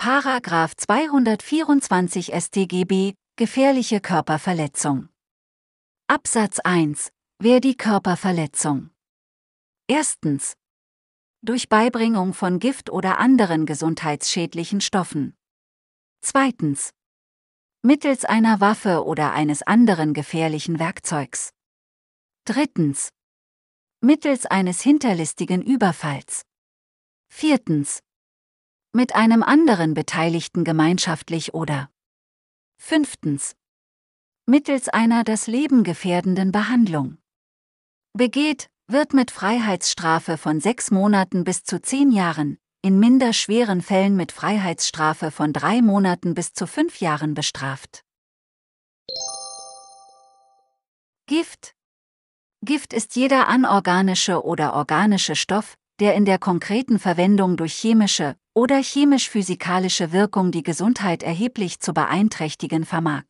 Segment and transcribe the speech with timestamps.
[0.00, 5.08] Paragraph 224 StGB Gefährliche Körperverletzung.
[6.06, 7.10] Absatz 1.
[7.40, 8.90] Wer die Körperverletzung.
[9.88, 10.54] Erstens.
[11.42, 15.36] Durch Beibringung von Gift oder anderen gesundheitsschädlichen Stoffen.
[16.20, 16.90] Zweitens.
[17.82, 21.50] Mittels einer Waffe oder eines anderen gefährlichen Werkzeugs.
[22.44, 23.08] Drittens.
[24.00, 26.42] Mittels eines hinterlistigen Überfalls.
[27.28, 27.98] Viertens.
[28.92, 31.90] Mit einem anderen Beteiligten gemeinschaftlich oder.
[32.78, 33.54] Fünftens.
[34.46, 37.18] Mittels einer das Leben gefährdenden Behandlung.
[38.14, 44.16] Begeht, wird mit Freiheitsstrafe von sechs Monaten bis zu zehn Jahren, in minder schweren Fällen
[44.16, 48.06] mit Freiheitsstrafe von drei Monaten bis zu fünf Jahren bestraft.
[51.26, 51.74] Gift.
[52.64, 58.82] Gift ist jeder anorganische oder organische Stoff, der in der konkreten Verwendung durch chemische oder
[58.82, 63.24] chemisch-physikalische Wirkung die Gesundheit erheblich zu beeinträchtigen vermag.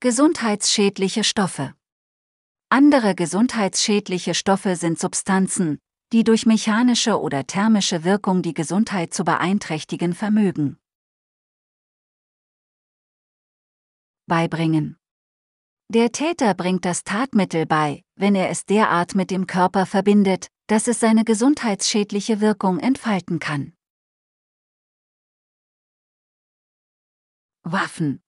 [0.00, 1.74] Gesundheitsschädliche Stoffe
[2.68, 5.78] Andere gesundheitsschädliche Stoffe sind Substanzen,
[6.12, 10.78] die durch mechanische oder thermische Wirkung die Gesundheit zu beeinträchtigen vermögen.
[14.26, 15.01] Beibringen
[15.92, 20.88] der Täter bringt das Tatmittel bei, wenn er es derart mit dem Körper verbindet, dass
[20.88, 23.74] es seine gesundheitsschädliche Wirkung entfalten kann.
[27.62, 28.22] Waffen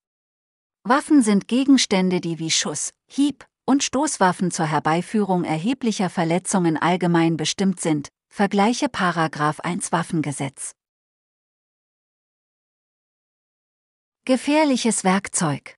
[0.83, 7.81] Waffen sind Gegenstände, die wie Schuss, Hieb und Stoßwaffen zur Herbeiführung erheblicher Verletzungen allgemein bestimmt
[7.81, 10.73] sind, vergleiche Paragraph 1 Waffengesetz.
[14.27, 15.77] Gefährliches Werkzeug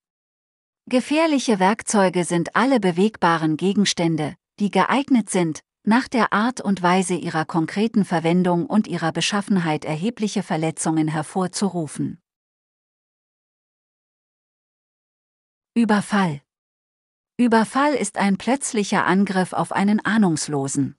[0.88, 7.44] Gefährliche Werkzeuge sind alle bewegbaren Gegenstände, die geeignet sind, nach der Art und Weise ihrer
[7.44, 12.22] konkreten Verwendung und ihrer Beschaffenheit erhebliche Verletzungen hervorzurufen.
[15.74, 16.40] Überfall
[17.36, 20.96] Überfall ist ein plötzlicher Angriff auf einen Ahnungslosen.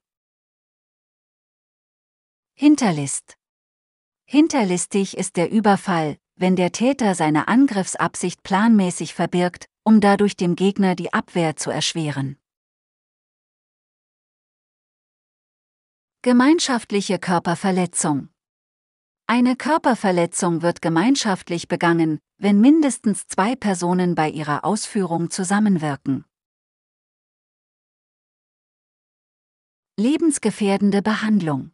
[2.55, 3.37] Hinterlist
[4.25, 10.95] Hinterlistig ist der Überfall, wenn der Täter seine Angriffsabsicht planmäßig verbirgt, um dadurch dem Gegner
[10.95, 12.37] die Abwehr zu erschweren.
[16.23, 18.27] Gemeinschaftliche Körperverletzung
[19.27, 26.25] Eine Körperverletzung wird gemeinschaftlich begangen, wenn mindestens zwei Personen bei ihrer Ausführung zusammenwirken.
[29.95, 31.71] Lebensgefährdende Behandlung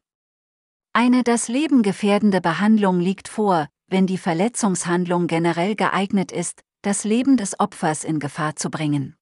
[0.94, 7.38] Eine das Leben gefährdende Behandlung liegt vor, wenn die Verletzungshandlung generell geeignet ist, das Leben
[7.38, 9.16] des Opfers in Gefahr zu bringen.